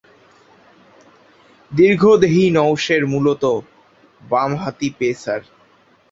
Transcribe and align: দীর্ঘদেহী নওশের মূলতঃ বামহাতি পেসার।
দীর্ঘদেহী 1.71 2.43
নওশের 2.49 3.03
মূলতঃ 3.05 3.55
বামহাতি 4.21 4.89
পেসার। 4.99 5.41